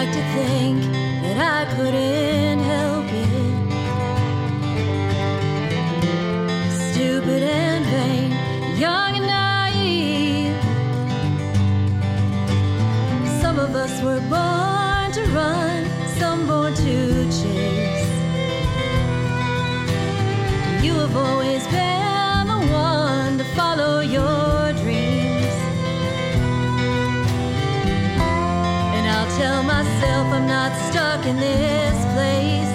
like 0.04 0.14
to 0.14 0.23
think 0.34 0.82
that 1.23 1.38
I 1.38 1.64
couldn't 1.76 2.58
help 2.58 3.06
it. 3.06 3.28
Stupid 6.92 7.42
and 7.42 7.84
vain, 7.87 8.30
young 8.78 9.16
and 9.16 9.26
naive. 9.26 10.56
Some 13.40 13.58
of 13.58 13.75
us 13.75 14.02
were 14.02 14.20
born 14.28 15.12
to 15.12 15.23
run, 15.32 15.87
some 16.18 16.46
born 16.46 16.75
to 16.75 17.25
chase. 17.38 18.12
You 20.84 20.92
have 20.92 21.16
always 21.16 21.66
been. 21.68 21.83
in 31.26 31.37
this 31.37 32.04
place. 32.12 32.75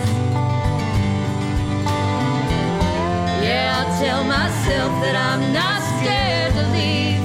Yeah, 3.46 3.76
I'll 3.78 3.94
tell 4.02 4.24
myself 4.24 4.92
that 5.04 5.16
I'm 5.30 5.54
not 5.54 5.80
scared 5.98 6.54
to 6.58 6.66
leave. 6.78 7.22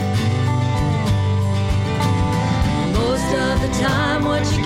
Most 2.92 3.30
of 3.44 3.54
the 3.64 3.72
time, 3.80 4.24
what 4.24 4.44
you 4.52 4.63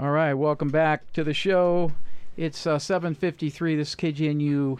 All 0.00 0.12
right, 0.12 0.32
welcome 0.34 0.68
back 0.68 1.12
to 1.14 1.24
the 1.24 1.34
show. 1.34 1.90
It's 2.36 2.68
uh, 2.68 2.76
7:53. 2.76 3.76
This 3.76 3.88
is 3.88 3.94
KGNU 3.96 4.78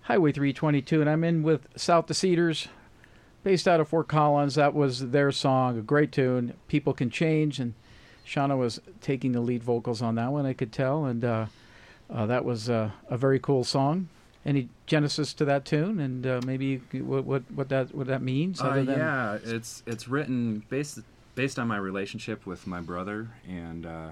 Highway 0.00 0.32
322, 0.32 1.00
and 1.00 1.08
I'm 1.08 1.22
in 1.22 1.44
with 1.44 1.68
South 1.76 2.06
to 2.06 2.14
Cedars, 2.14 2.66
based 3.44 3.68
out 3.68 3.78
of 3.78 3.86
Fort 3.86 4.08
Collins. 4.08 4.56
That 4.56 4.74
was 4.74 5.10
their 5.10 5.30
song, 5.30 5.78
a 5.78 5.82
great 5.82 6.10
tune. 6.10 6.54
People 6.66 6.94
can 6.94 7.10
change, 7.10 7.60
and 7.60 7.74
Shauna 8.26 8.58
was 8.58 8.80
taking 9.00 9.30
the 9.30 9.40
lead 9.40 9.62
vocals 9.62 10.02
on 10.02 10.16
that 10.16 10.32
one. 10.32 10.46
I 10.46 10.52
could 10.52 10.72
tell, 10.72 11.04
and 11.04 11.24
uh, 11.24 11.46
uh, 12.10 12.26
that 12.26 12.44
was 12.44 12.68
uh, 12.68 12.90
a 13.08 13.16
very 13.16 13.38
cool 13.38 13.62
song 13.62 14.08
any 14.46 14.68
genesis 14.86 15.34
to 15.34 15.44
that 15.44 15.64
tune 15.64 15.98
and 15.98 16.26
uh, 16.26 16.40
maybe 16.46 16.76
what, 16.92 17.24
what 17.24 17.42
what 17.50 17.68
that 17.68 17.92
what 17.94 18.06
that 18.06 18.22
means 18.22 18.62
uh, 18.62 18.82
yeah 18.86 19.36
it's 19.44 19.82
it's 19.84 20.08
written 20.08 20.62
based 20.70 21.00
based 21.38 21.56
on 21.56 21.68
my 21.68 21.76
relationship 21.76 22.46
with 22.46 22.66
my 22.66 22.80
brother, 22.80 23.28
and 23.48 23.86
uh, 23.86 24.08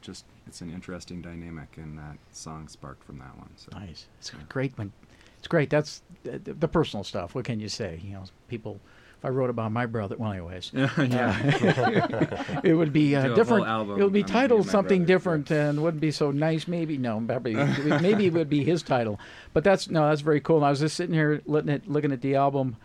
just 0.00 0.24
it's 0.48 0.62
an 0.62 0.68
interesting 0.68 1.22
dynamic, 1.22 1.68
and 1.76 1.96
that 1.96 2.16
song 2.32 2.66
sparked 2.66 3.04
from 3.04 3.18
that 3.18 3.38
one. 3.38 3.50
So 3.54 3.68
Nice. 3.78 4.06
It's 4.18 4.32
great 4.48 4.76
when 4.76 4.90
it's 5.38 5.46
great. 5.46 5.70
That's 5.70 6.02
the, 6.24 6.40
the 6.40 6.66
personal 6.66 7.04
stuff. 7.04 7.36
What 7.36 7.44
can 7.44 7.60
you 7.60 7.68
say? 7.68 8.00
You 8.02 8.14
know, 8.14 8.24
people. 8.48 8.80
If 9.18 9.24
I 9.24 9.28
wrote 9.28 9.48
about 9.48 9.72
my 9.72 9.86
brother, 9.86 10.14
well, 10.18 10.30
anyways, 10.30 10.72
yeah, 10.74 12.60
it 12.62 12.74
would 12.74 12.92
be 12.92 13.16
uh, 13.16 13.34
different. 13.34 13.66
album 13.66 13.98
It 13.98 14.02
would 14.02 14.12
be 14.12 14.22
me 14.24 14.28
titled 14.28 14.68
something 14.68 14.98
brother, 14.98 15.12
yeah. 15.12 15.16
different 15.16 15.50
and 15.50 15.82
wouldn't 15.82 16.02
be 16.02 16.10
so 16.10 16.32
nice. 16.32 16.68
Maybe 16.68 16.98
no, 16.98 17.20
maybe 17.20 17.54
maybe 18.02 18.26
it 18.26 18.34
would 18.34 18.50
be 18.50 18.62
his 18.62 18.82
title. 18.82 19.18
But 19.54 19.64
that's 19.64 19.88
no, 19.88 20.08
that's 20.08 20.20
very 20.20 20.40
cool. 20.40 20.56
And 20.56 20.66
I 20.66 20.70
was 20.70 20.80
just 20.80 20.96
sitting 20.96 21.14
here 21.14 21.40
looking 21.46 21.70
at 21.70 21.88
looking 21.88 22.12
at 22.12 22.20
the 22.20 22.34
album 22.34 22.76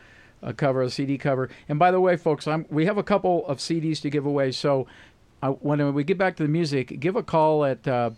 uh, 0.43 0.53
cover, 0.53 0.81
a 0.81 0.89
CD 0.89 1.17
cover. 1.17 1.49
And 1.69 1.79
by 1.79 1.91
the 1.91 1.99
way, 1.99 2.17
folks, 2.17 2.47
I'm, 2.47 2.65
we 2.69 2.85
have 2.85 2.97
a 2.97 3.03
couple 3.03 3.45
of 3.47 3.59
CDs 3.59 4.01
to 4.01 4.09
give 4.09 4.25
away. 4.25 4.51
So 4.51 4.87
uh, 5.41 5.51
when 5.51 5.93
we 5.93 6.03
get 6.03 6.17
back 6.17 6.35
to 6.37 6.43
the 6.43 6.49
music, 6.49 6.99
give 6.99 7.15
a 7.15 7.23
call 7.23 7.65
at. 7.65 7.87
Uh, 7.87 8.11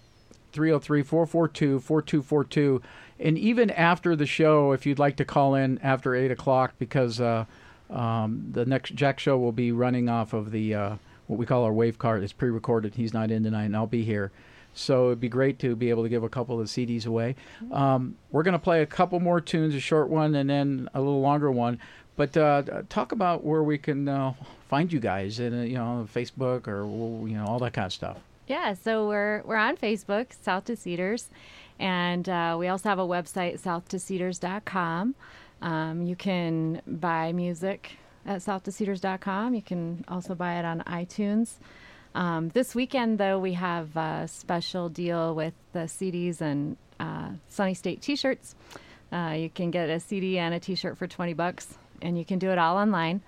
303-442-4242 0.54 2.82
and 3.20 3.38
even 3.38 3.70
after 3.72 4.16
the 4.16 4.26
show 4.26 4.72
if 4.72 4.86
you'd 4.86 5.00
like 5.00 5.18
to 5.18 5.26
call 5.26 5.56
in 5.56 5.78
after 5.80 6.16
8 6.16 6.32
o'clock 6.32 6.74
because 6.80 7.20
uh, 7.20 7.44
um, 7.90 8.48
the 8.52 8.66
next 8.66 8.96
jack 8.96 9.20
show 9.20 9.38
will 9.38 9.52
be 9.52 9.72
running 9.72 10.08
off 10.10 10.34
of 10.34 10.52
the 10.52 10.76
uh, 10.76 10.96
what 11.28 11.40
we 11.40 11.46
call 11.46 11.64
our 11.64 11.74
wave 11.74 11.98
card 11.98 12.24
it's 12.24 12.34
pre-recorded 12.34 12.96
he's 12.96 13.14
not 13.14 13.32
in 13.32 13.44
tonight 13.44 13.66
and 13.66 13.76
i'll 13.76 13.88
be 13.88 14.04
here 14.04 14.32
so 14.76 15.08
it'd 15.08 15.20
be 15.20 15.30
great 15.30 15.60
to 15.60 15.76
be 15.76 15.92
able 15.92 16.02
to 16.04 16.10
give 16.10 16.24
a 16.24 16.30
couple 16.30 16.60
of 16.60 16.68
cds 16.68 17.06
away 17.06 17.36
um, 17.72 18.16
we're 18.32 18.44
going 18.44 18.54
to 18.54 18.60
play 18.60 18.82
a 18.82 18.86
couple 18.86 19.20
more 19.20 19.42
tunes 19.42 19.76
a 19.76 19.80
short 19.80 20.10
one 20.10 20.36
and 20.36 20.50
then 20.50 20.90
a 20.94 21.00
little 21.00 21.22
longer 21.22 21.52
one 21.52 21.80
but 22.16 22.36
uh, 22.38 22.64
talk 22.90 23.12
about 23.12 23.44
where 23.44 23.64
we 23.64 23.78
can 23.78 24.08
uh, 24.08 24.34
find 24.70 24.92
you 24.92 25.00
guys 25.00 25.40
and 25.40 25.54
uh, 25.56 25.64
you 25.64 25.76
know 25.76 26.08
facebook 26.14 26.68
or 26.68 26.86
you 27.28 27.36
know 27.36 27.46
all 27.46 27.60
that 27.60 27.74
kind 27.74 27.86
of 27.86 27.94
stuff 27.94 28.18
Yeah, 28.48 28.74
so 28.74 29.08
we're 29.08 29.42
we're 29.46 29.56
on 29.56 29.78
Facebook, 29.78 30.34
South 30.44 30.66
to 30.66 30.76
Cedars, 30.76 31.30
and 31.80 32.28
uh, 32.28 32.58
we 32.60 32.68
also 32.68 32.90
have 32.90 33.00
a 33.00 33.08
website, 33.08 33.62
southtocedars.com. 33.62 35.16
Um, 35.62 36.02
you 36.02 36.16
can 36.18 36.82
buy 36.86 37.32
music 37.32 37.98
at 38.26 38.42
southtocedars.com. 38.42 39.56
You 39.56 39.62
can 39.62 40.04
also 40.10 40.36
buy 40.36 40.60
it 40.60 40.66
on 40.66 40.82
iTunes. 40.82 41.54
Um, 42.16 42.50
this 42.50 42.76
weekend, 42.76 43.18
though, 43.18 43.40
we 43.40 43.54
have 43.54 43.96
a 43.96 44.28
special 44.28 44.90
deal 44.90 45.34
with 45.34 45.54
the 45.72 45.88
CDs 45.88 46.42
and 46.42 46.76
uh, 47.00 47.30
Sunny 47.48 47.74
State 47.74 48.02
T-shirts. 48.02 48.56
Uh, 49.12 49.36
you 49.38 49.50
can 49.50 49.72
get 49.72 49.90
a 49.90 50.00
CD 50.00 50.38
and 50.38 50.54
a 50.54 50.60
T-shirt 50.60 50.98
for 50.98 51.08
20 51.08 51.34
bucks, 51.34 51.78
and 52.04 52.18
you 52.18 52.26
can 52.26 52.38
do 52.40 52.52
it 52.52 52.58
all 52.60 52.78
online. 52.78 53.22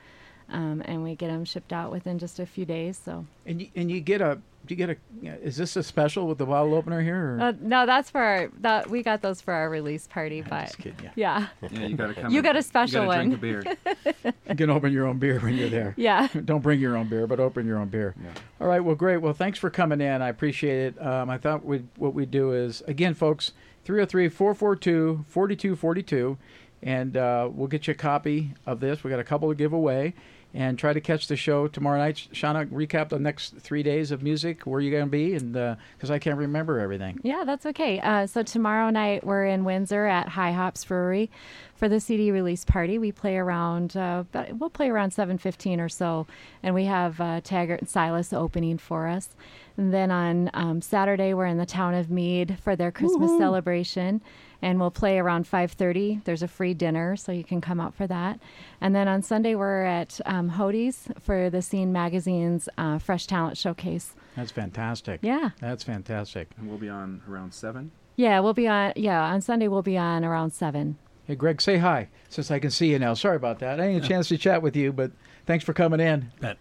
Um, 0.48 0.84
and 0.86 1.04
we 1.04 1.16
get 1.16 1.30
them 1.30 1.44
shipped 1.44 1.74
out 1.74 1.92
within 1.92 2.20
just 2.20 2.40
a 2.40 2.46
few 2.46 2.66
days. 2.66 3.02
So 3.04 3.26
And 3.48 3.62
you, 3.64 3.68
and 3.76 3.90
you 3.90 4.00
get 4.00 4.22
a 4.22 4.38
do 4.68 4.74
you 4.74 4.78
get 4.78 4.90
a 4.92 4.98
is 5.44 5.58
this 5.58 5.76
a 5.76 5.82
special 5.84 6.28
with 6.28 6.38
the 6.40 6.46
bottle 6.46 6.74
opener 6.76 7.02
here? 7.02 7.36
Or? 7.38 7.42
Uh, 7.42 7.54
no, 7.62 7.86
that's 7.88 8.10
for 8.12 8.22
our, 8.22 8.50
that 8.62 8.88
we 8.90 9.02
got 9.04 9.22
those 9.24 9.40
for 9.42 9.54
our 9.56 9.70
release 9.72 10.06
party, 10.08 10.40
I'm 10.44 10.50
but 10.50 10.66
just 10.66 10.78
kidding. 10.80 11.12
Yeah. 11.16 11.48
yeah, 11.62 11.70
yeah, 11.72 11.88
you 11.88 11.96
gotta 11.96 12.14
come. 12.14 12.32
You 12.32 12.38
and- 12.40 12.44
got 12.46 12.56
a 12.58 12.62
special 12.64 13.04
you 13.06 13.08
gotta 13.12 13.30
one. 13.30 13.40
Drink 13.40 13.76
a 14.06 14.12
beer. 14.14 14.34
You 14.50 14.56
can 14.56 14.70
open 14.70 14.94
your 14.94 15.08
own 15.08 15.18
beer 15.18 15.40
when 15.40 15.56
you're 15.58 15.70
there. 15.70 15.94
yeah. 15.98 16.28
Don't 16.46 16.62
bring 16.62 16.80
your 16.80 16.96
own 16.96 17.08
beer, 17.10 17.26
but 17.28 17.40
open 17.40 17.66
your 17.66 17.78
own 17.80 17.90
beer. 17.90 18.14
Yeah. 18.24 18.30
All 18.62 18.68
right. 18.68 18.80
Well, 18.80 18.96
great. 18.96 19.18
Well, 19.18 19.34
thanks 19.34 19.58
for 19.58 19.70
coming 19.72 20.00
in. 20.02 20.22
I 20.22 20.30
appreciate 20.30 20.94
it. 20.96 21.02
Um, 21.06 21.30
I 21.32 21.38
thought 21.40 21.66
we'd, 21.66 21.88
what 21.98 22.14
we'd 22.14 22.30
do 22.32 22.54
is, 22.54 22.82
again, 22.88 23.14
folks, 23.16 23.52
303 23.84 24.30
442 24.30 25.26
4242, 25.28 26.38
and 26.84 27.18
uh, 27.18 27.50
we'll 27.52 27.68
get 27.68 27.88
you 27.88 27.92
a 27.92 27.96
copy 27.96 28.54
of 28.66 28.80
this. 28.80 29.04
we 29.04 29.10
got 29.10 29.20
a 29.20 29.24
couple 29.24 29.50
to 29.50 29.56
give 29.56 29.74
away. 29.74 30.14
And 30.58 30.80
try 30.80 30.94
to 30.94 31.02
catch 31.02 31.28
the 31.28 31.36
show 31.36 31.68
tomorrow 31.68 31.98
night. 31.98 32.30
Shauna, 32.32 32.66
recap 32.68 33.10
the 33.10 33.20
next 33.20 33.58
three 33.58 33.84
days 33.84 34.10
of 34.12 34.24
music, 34.24 34.62
where 34.62 34.80
you 34.80 34.90
going 34.90 35.04
to 35.04 35.12
be, 35.12 35.36
and 35.36 35.52
because 35.52 36.10
I 36.10 36.18
can't 36.18 36.38
remember 36.38 36.80
everything. 36.80 37.20
Yeah, 37.24 37.44
that's 37.46 37.66
okay. 37.66 38.00
Uh, 38.00 38.26
so 38.26 38.42
tomorrow 38.42 38.90
night 38.90 39.26
we're 39.26 39.48
in 39.48 39.66
Windsor 39.66 40.06
at 40.06 40.30
High 40.30 40.54
Hops 40.54 40.86
Brewery 40.86 41.30
for 41.76 41.90
the 41.90 42.00
CD 42.00 42.32
release 42.32 42.64
party. 42.64 42.98
We 42.98 43.12
play 43.12 43.36
around, 43.36 43.98
uh, 43.98 44.24
but 44.32 44.54
we'll 44.54 44.70
play 44.70 44.88
around 44.88 45.12
seven 45.12 45.38
fifteen 45.38 45.82
or 45.82 45.90
so, 45.90 46.26
and 46.64 46.74
we 46.74 46.86
have 46.86 47.20
uh, 47.20 47.42
Taggart 47.44 47.82
and 47.82 47.90
Silas 47.90 48.32
opening 48.32 48.78
for 48.78 49.08
us. 49.08 49.32
And 49.76 49.94
then 49.94 50.10
on 50.10 50.50
um, 50.54 50.82
Saturday 50.82 51.34
we're 51.34 51.48
in 51.48 51.58
the 51.58 51.66
town 51.66 51.94
of 51.96 52.10
Mead 52.10 52.60
for 52.64 52.78
their 52.78 52.94
Christmas 52.94 53.38
celebration, 53.38 54.22
and 54.66 54.80
we'll 54.80 54.90
play 54.92 55.20
around 55.20 55.48
five 55.48 55.72
thirty. 55.72 56.20
There's 56.26 56.42
a 56.42 56.48
free 56.48 56.74
dinner, 56.74 57.16
so 57.16 57.32
you 57.32 57.44
can 57.44 57.62
come 57.62 57.80
out 57.80 57.94
for 57.94 58.08
that. 58.08 58.40
And 58.82 58.96
then 58.96 59.08
on 59.08 59.22
Sunday 59.22 59.54
we're 59.54 59.84
at 59.84 60.20
um, 60.26 60.50
Hodi's 60.50 61.08
for 61.22 61.52
the 61.52 61.62
Scene 61.62 61.94
Magazine's 61.94 62.68
uh, 62.78 62.98
Fresh 62.98 63.28
Talent 63.28 63.58
Showcase. 63.58 64.16
That's 64.36 64.52
fantastic. 64.52 65.20
Yeah. 65.22 65.52
That's 65.62 65.84
fantastic. 65.84 66.50
And 66.58 66.68
we'll 66.68 66.80
be 66.80 66.90
on 66.90 67.22
around 67.30 67.54
seven. 67.54 67.92
Yeah, 68.16 68.40
we'll 68.40 68.54
be 68.54 68.68
on. 68.68 68.94
Yeah, 68.96 69.24
on 69.24 69.42
Sunday 69.42 69.68
we'll 69.68 69.84
be 69.84 69.98
on 69.98 70.26
around 70.26 70.52
seven. 70.52 70.98
Hey, 71.28 71.36
Greg, 71.36 71.62
say 71.62 71.78
hi 71.78 72.10
since 72.30 72.50
I 72.50 72.60
can 72.60 72.72
see 72.72 72.92
you 72.92 73.00
now. 73.00 73.14
Sorry 73.14 73.36
about 73.36 73.60
that. 73.60 73.80
I 73.80 73.88
didn't 73.88 74.02
get 74.02 74.06
a 74.06 74.08
chance 74.08 74.28
to 74.30 74.38
chat 74.38 74.62
with 74.64 74.76
you, 74.76 74.92
but 74.92 75.12
thanks 75.46 75.64
for 75.64 75.74
coming 75.74 76.00
in. 76.00 76.32
Bet. 76.40 76.58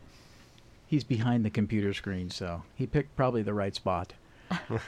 He's 0.86 1.04
behind 1.04 1.44
the 1.44 1.50
computer 1.50 1.94
screen, 1.94 2.30
so 2.30 2.64
he 2.74 2.86
picked 2.86 3.16
probably 3.16 3.42
the 3.42 3.54
right 3.54 3.74
spot. 3.74 4.12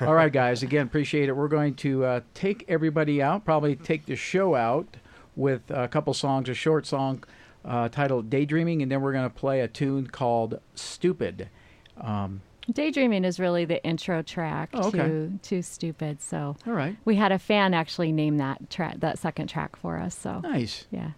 All 0.00 0.14
right, 0.14 0.32
guys. 0.32 0.62
Again, 0.62 0.86
appreciate 0.86 1.28
it. 1.28 1.36
We're 1.36 1.48
going 1.48 1.74
to 1.76 2.04
uh, 2.04 2.20
take 2.34 2.64
everybody 2.68 3.22
out, 3.22 3.44
probably 3.44 3.76
take 3.76 4.06
the 4.06 4.16
show 4.16 4.54
out 4.54 4.96
with 5.34 5.62
a 5.70 5.88
couple 5.88 6.14
songs, 6.14 6.48
a 6.48 6.54
short 6.54 6.86
song 6.86 7.22
uh, 7.64 7.88
titled 7.88 8.30
Daydreaming, 8.30 8.82
and 8.82 8.90
then 8.90 9.00
we're 9.02 9.12
going 9.12 9.28
to 9.28 9.34
play 9.34 9.60
a 9.60 9.68
tune 9.68 10.06
called 10.06 10.60
Stupid. 10.74 11.48
Um, 12.00 12.40
Daydreaming 12.72 13.24
is 13.24 13.38
really 13.38 13.64
the 13.64 13.82
intro 13.84 14.22
track 14.22 14.70
Oh, 14.74 14.88
okay. 14.88 14.98
to 14.98 15.38
to 15.42 15.62
Stupid. 15.62 16.20
So 16.20 16.56
all 16.66 16.72
right. 16.72 16.96
we 17.04 17.14
had 17.16 17.30
a 17.32 17.38
fan 17.38 17.74
actually 17.74 18.10
name 18.12 18.38
that 18.38 18.70
track, 18.70 18.98
that 19.00 19.18
second 19.18 19.46
track 19.48 19.76
for 19.76 19.98
us. 19.98 20.16
So 20.16 20.40
Nice. 20.40 20.86
yeah, 20.90 21.10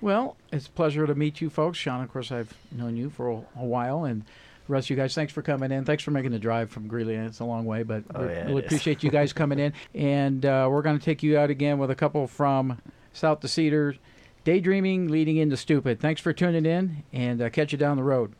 Well, 0.00 0.36
it's 0.52 0.68
a 0.68 0.70
pleasure 0.70 1.06
to 1.06 1.14
meet 1.16 1.40
you 1.40 1.50
folks. 1.50 1.78
Sean, 1.78 2.02
of 2.04 2.12
course, 2.12 2.30
I've 2.30 2.54
known 2.70 2.96
you 2.96 3.10
for 3.10 3.30
a, 3.30 3.36
a 3.60 3.64
while, 3.64 4.04
and 4.04 4.24
of 4.68 4.90
you 4.90 4.96
guys, 4.96 5.14
thanks 5.14 5.32
for 5.32 5.42
coming 5.42 5.70
in. 5.72 5.84
Thanks 5.84 6.02
for 6.02 6.10
making 6.10 6.30
the 6.32 6.38
drive 6.38 6.70
from 6.70 6.88
Greeley. 6.88 7.14
It's 7.14 7.40
a 7.40 7.44
long 7.44 7.64
way, 7.64 7.82
but 7.82 8.04
Oh, 8.14 8.22
we 8.26 8.32
yeah, 8.32 8.44
really 8.46 8.60
is. 8.62 8.66
appreciate 8.66 9.02
you 9.02 9.10
guys 9.10 9.32
coming 9.32 9.58
in. 9.58 9.72
And 9.94 10.44
uh, 10.46 10.68
we're 10.70 10.82
going 10.82 10.98
to 10.98 11.04
take 11.04 11.22
you 11.22 11.38
out 11.38 11.50
again 11.50 11.78
with 11.78 11.90
a 11.90 11.94
couple 11.94 12.26
from 12.26 12.80
South 13.12 13.40
to 13.40 13.48
Cedar, 13.48 13.94
Daydreaming 14.44 15.08
leading 15.08 15.36
into 15.36 15.56
Stupid. 15.56 16.00
Thanks 16.00 16.20
for 16.20 16.32
tuning 16.32 16.66
in, 16.66 17.04
and 17.12 17.40
uh, 17.42 17.50
catch 17.50 17.72
you 17.72 17.78
down 17.78 17.96
the 17.96 18.02
road. 18.02 18.32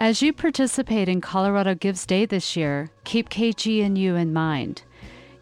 As 0.00 0.22
you 0.22 0.32
participate 0.32 1.10
in 1.10 1.20
Colorado 1.20 1.74
Gives 1.74 2.06
Day 2.06 2.24
this 2.24 2.56
year, 2.56 2.88
keep 3.04 3.28
KGNU 3.28 4.18
in 4.18 4.32
mind. 4.32 4.82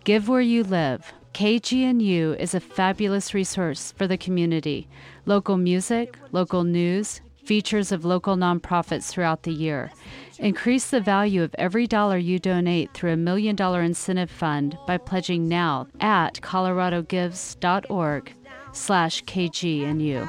Give 0.02 0.28
where 0.28 0.40
you 0.40 0.64
live. 0.64 1.12
KGNU 1.32 2.36
is 2.40 2.56
a 2.56 2.60
fabulous 2.60 3.32
resource 3.32 3.92
for 3.92 4.08
the 4.08 4.18
community. 4.18 4.88
Local 5.26 5.56
music, 5.56 6.18
local 6.32 6.64
news, 6.64 7.20
features 7.44 7.92
of 7.92 8.04
local 8.04 8.34
nonprofits 8.34 9.08
throughout 9.08 9.44
the 9.44 9.52
year. 9.52 9.92
Increase 10.40 10.90
the 10.90 11.00
value 11.00 11.44
of 11.44 11.54
every 11.56 11.86
dollar 11.86 12.18
you 12.18 12.40
donate 12.40 12.92
through 12.94 13.12
a 13.12 13.16
million 13.16 13.54
dollar 13.54 13.82
incentive 13.82 14.28
fund 14.28 14.76
by 14.88 14.98
pledging 14.98 15.46
now 15.46 15.86
at 16.00 16.40
coloradogives.org 16.40 18.34
slash 18.72 19.22
KGNU. 19.22 20.28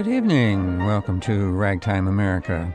Good 0.00 0.08
evening. 0.08 0.86
Welcome 0.86 1.20
to 1.20 1.50
Ragtime 1.50 2.08
America. 2.08 2.74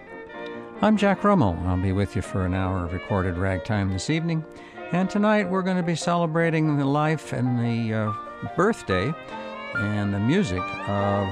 I'm 0.83 0.95
Jack 0.95 1.23
Rummel. 1.23 1.57
I'll 1.65 1.75
be 1.75 1.91
with 1.91 2.15
you 2.15 2.21
for 2.21 2.45
an 2.45 2.53
hour 2.53 2.85
of 2.85 2.93
recorded 2.93 3.35
ragtime 3.35 3.91
this 3.91 4.11
evening. 4.11 4.45
And 4.91 5.09
tonight 5.09 5.49
we're 5.49 5.63
going 5.63 5.77
to 5.77 5.81
be 5.81 5.95
celebrating 5.95 6.77
the 6.77 6.85
life 6.85 7.33
and 7.33 7.57
the 7.57 7.95
uh, 7.95 8.13
birthday 8.55 9.11
and 9.73 10.13
the 10.13 10.19
music 10.19 10.61
of 10.88 11.27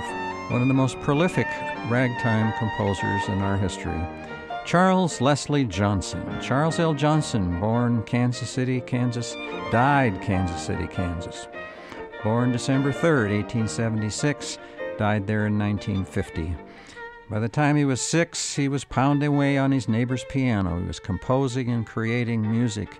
one 0.49 0.63
of 0.63 0.67
the 0.67 0.73
most 0.73 0.99
prolific 1.01 1.45
ragtime 1.91 2.51
composers 2.57 3.27
in 3.27 3.43
our 3.43 3.55
history, 3.55 4.01
Charles 4.65 5.21
Leslie 5.21 5.63
Johnson. 5.63 6.25
Charles 6.41 6.79
L. 6.79 6.95
Johnson, 6.95 7.59
born 7.59 8.01
Kansas 8.01 8.49
City, 8.49 8.81
Kansas, 8.81 9.35
died 9.71 10.19
Kansas 10.23 10.59
City, 10.59 10.87
Kansas. 10.87 11.47
Born 12.23 12.51
December 12.51 12.91
3rd, 12.91 13.29
1876, 13.29 14.57
died 14.97 15.27
there 15.27 15.45
in 15.45 15.57
1950. 15.57 16.55
By 17.29 17.39
the 17.39 17.49
time 17.49 17.75
he 17.75 17.85
was 17.85 18.01
six, 18.01 18.55
he 18.55 18.67
was 18.67 18.83
pounding 18.83 19.29
away 19.29 19.57
on 19.57 19.71
his 19.71 19.87
neighbor's 19.87 20.25
piano. 20.25 20.79
He 20.79 20.85
was 20.85 20.99
composing 20.99 21.69
and 21.69 21.85
creating 21.85 22.49
music. 22.49 22.99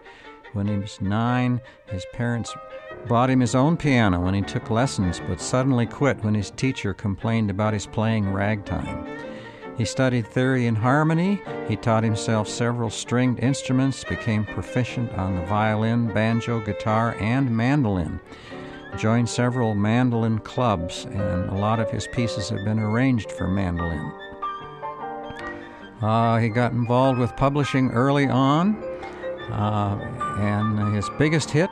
When 0.54 0.68
he 0.68 0.78
was 0.78 1.02
nine, 1.02 1.62
his 1.88 2.06
parents 2.14 2.54
bought 3.08 3.30
him 3.30 3.40
his 3.40 3.56
own 3.56 3.76
piano 3.76 4.22
when 4.22 4.34
he 4.34 4.42
took 4.42 4.70
lessons, 4.70 5.20
but 5.28 5.42
suddenly 5.42 5.86
quit 5.86 6.24
when 6.24 6.36
his 6.36 6.52
teacher 6.52 6.94
complained 6.94 7.50
about 7.50 7.74
his 7.74 7.86
playing 7.86 8.32
ragtime. 8.32 9.06
He 9.78 9.86
studied 9.86 10.28
theory 10.28 10.68
and 10.68 10.78
harmony. 10.78 11.42
He 11.68 11.76
taught 11.76 12.04
himself 12.04 12.48
several 12.48 12.90
stringed 12.90 13.40
instruments, 13.40 14.04
became 14.04 14.46
proficient 14.46 15.12
on 15.14 15.36
the 15.36 15.46
violin, 15.46 16.14
banjo, 16.14 16.60
guitar, 16.60 17.16
and 17.20 17.50
mandolin. 17.50 18.20
Joined 18.98 19.28
several 19.28 19.74
mandolin 19.74 20.40
clubs, 20.40 21.06
and 21.06 21.50
a 21.50 21.56
lot 21.56 21.80
of 21.80 21.90
his 21.90 22.08
pieces 22.08 22.50
have 22.50 22.64
been 22.64 22.80
arranged 22.80 23.32
for 23.32 23.48
mandolin. 23.48 24.12
Uh, 26.02 26.38
he 26.38 26.50
got 26.50 26.74
involved 26.74 27.18
with 27.18 27.36
publishing 27.36 27.90
early 27.92 28.28
on, 28.28 28.76
uh, 29.52 29.98
and 30.38 30.96
his 30.96 31.10
biggest 31.18 31.50
hit 31.50 31.70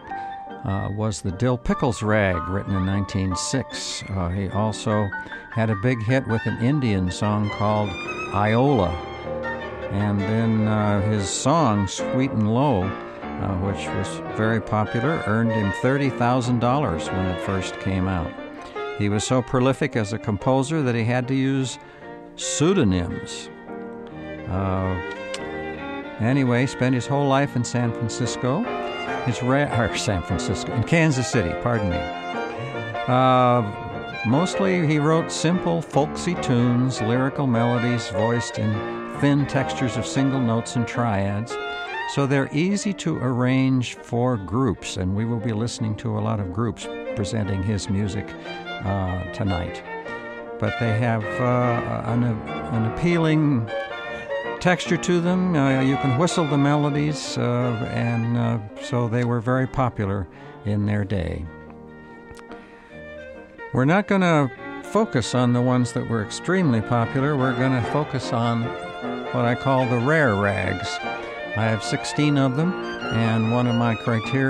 uh, 0.66 0.90
was 0.96 1.22
the 1.22 1.32
Dill 1.32 1.58
Pickles 1.58 2.02
Rag, 2.02 2.48
written 2.48 2.76
in 2.76 2.86
1906. 2.86 4.04
Uh, 4.10 4.30
he 4.30 4.50
also 4.50 5.10
had 5.52 5.70
a 5.70 5.76
big 5.78 6.02
hit 6.04 6.28
with 6.28 6.46
an 6.46 6.58
Indian 6.64 7.12
song 7.12 7.50
called 7.52 7.90
Iola. 8.34 8.90
And 9.92 10.20
then 10.22 10.68
uh, 10.68 11.02
his 11.02 11.30
song, 11.30 11.88
Sweet 11.88 12.32
and 12.32 12.54
Low, 12.54 12.90
uh, 13.42 13.56
which 13.58 13.88
was 13.88 14.08
very 14.38 14.62
popular, 14.62 15.24
earned 15.26 15.52
him 15.52 15.72
$30,000 15.82 17.14
when 17.14 17.26
it 17.26 17.42
first 17.42 17.80
came 17.80 18.08
out. 18.08 18.32
He 18.98 19.10
was 19.10 19.24
so 19.24 19.42
prolific 19.42 19.96
as 19.96 20.14
a 20.14 20.20
composer 20.20 20.82
that 20.84 20.96
he 20.96 21.04
had 21.04 21.28
to 21.28 21.34
use 21.34 21.80
pseudonyms. 22.36 23.50
Uh, 24.48 24.94
anyway, 26.20 26.66
spent 26.66 26.94
his 26.94 27.08
whole 27.08 27.28
life 27.28 27.56
in 27.56 27.64
San 27.64 27.92
Francisco. 27.92 28.64
His 29.26 29.42
ra- 29.42 29.74
or 29.80 29.96
San 29.96 30.22
Francisco, 30.24 30.74
in 30.74 30.84
Kansas 30.84 31.28
City, 31.28 31.54
pardon 31.62 31.90
me. 31.90 31.98
Uh, 33.08 33.62
mostly 34.28 34.86
he 34.86 35.00
wrote 35.00 35.32
simple, 35.32 35.82
folksy 35.82 36.36
tunes, 36.36 37.02
lyrical 37.02 37.48
melodies 37.48 38.10
voiced 38.10 38.60
in 38.60 38.72
thin 39.20 39.46
textures 39.48 39.98
of 39.98 40.06
single 40.06 40.40
notes 40.40 40.76
and 40.76 40.88
triads. 40.88 41.56
So 42.14 42.28
they're 42.28 42.50
easy 42.52 42.92
to 42.96 43.20
arrange 43.20 43.96
for 43.96 44.36
groups, 44.36 44.98
and 44.98 45.16
we 45.16 45.24
will 45.24 45.40
be 45.40 45.54
listening 45.54 45.96
to 45.98 46.18
a 46.18 46.20
lot 46.20 46.42
of 46.42 46.52
groups 46.52 46.86
presenting 47.16 47.64
his 47.64 47.90
music 47.90 48.28
uh, 48.84 49.32
tonight. 49.32 49.82
But 50.60 50.74
they 50.82 50.98
have 51.00 51.24
uh, 51.24 52.12
an, 52.12 52.24
an 52.24 52.92
appealing 52.92 53.66
texture 54.60 54.98
to 54.98 55.22
them. 55.22 55.56
Uh, 55.56 55.80
you 55.80 55.96
can 55.98 56.18
whistle 56.18 56.46
the 56.46 56.58
melodies, 56.58 57.38
uh, 57.38 57.90
and 57.94 58.38
uh, 58.38 58.60
so 58.84 59.08
they 59.08 59.24
were 59.24 59.40
very 59.40 59.66
popular 59.66 60.28
in 60.66 60.86
their 60.86 61.06
day. 61.06 61.46
We're 63.74 63.86
not 63.86 64.10
going 64.10 64.20
to 64.20 64.52
focus 64.84 65.34
on 65.34 65.54
the 65.54 65.62
ones 65.62 65.94
that 65.94 66.10
were 66.10 66.26
extremely 66.26 66.82
popular. 66.82 67.38
We're 67.38 67.56
going 67.56 67.82
to 67.82 67.90
focus 67.92 68.34
on 68.34 68.64
what 69.32 69.46
I 69.46 69.56
call 69.56 69.86
the 69.86 70.00
rare 70.00 70.36
rags. 70.36 71.00
I 71.58 71.64
have 71.66 71.84
16 71.84 72.38
of 72.38 72.56
them, 72.56 72.72
and 72.74 73.52
one 73.52 73.68
of 73.68 73.76
my 73.76 73.94
criteria 73.94 74.32